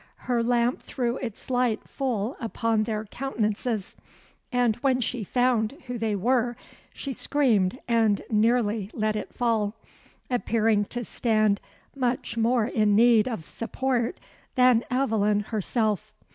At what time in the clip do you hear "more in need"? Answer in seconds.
12.35-13.27